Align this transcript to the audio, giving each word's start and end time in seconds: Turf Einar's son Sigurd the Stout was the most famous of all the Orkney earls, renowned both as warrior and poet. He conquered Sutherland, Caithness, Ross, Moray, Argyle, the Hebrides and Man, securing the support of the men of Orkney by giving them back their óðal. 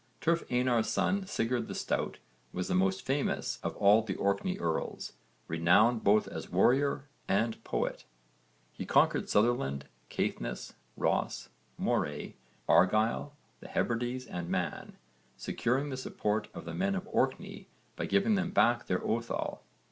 Turf 0.19 0.43
Einar's 0.51 0.89
son 0.89 1.27
Sigurd 1.27 1.67
the 1.67 1.75
Stout 1.75 2.17
was 2.53 2.67
the 2.67 2.73
most 2.73 3.03
famous 3.05 3.59
of 3.61 3.75
all 3.75 4.01
the 4.01 4.15
Orkney 4.15 4.57
earls, 4.57 5.13
renowned 5.47 6.03
both 6.03 6.27
as 6.27 6.49
warrior 6.49 7.07
and 7.27 7.63
poet. 7.63 8.05
He 8.73 8.83
conquered 8.83 9.29
Sutherland, 9.29 9.85
Caithness, 10.09 10.73
Ross, 10.97 11.49
Moray, 11.77 12.33
Argyle, 12.67 13.33
the 13.59 13.67
Hebrides 13.67 14.25
and 14.25 14.49
Man, 14.49 14.97
securing 15.37 15.91
the 15.91 15.97
support 15.97 16.47
of 16.51 16.65
the 16.65 16.73
men 16.73 16.95
of 16.95 17.07
Orkney 17.11 17.67
by 17.95 18.07
giving 18.07 18.33
them 18.33 18.49
back 18.49 18.87
their 18.87 18.97
óðal. 19.01 19.59